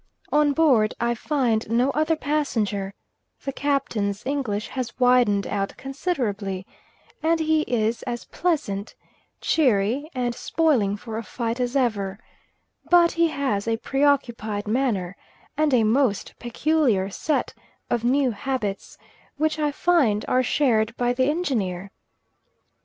[0.31, 2.91] On board I find no other passenger;
[3.45, 6.65] the Captain's English has widened out considerably;
[7.21, 8.95] and he is as pleasant,
[9.41, 12.17] cheery, and spoiling for a fight as ever;
[12.89, 15.15] but he has a preoccupied manner,
[15.55, 17.53] and a most peculiar set
[17.91, 18.97] of new habits,
[19.37, 21.91] which I find are shared by the Engineer.